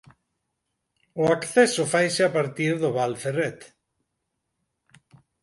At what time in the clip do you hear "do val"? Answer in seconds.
2.83-3.13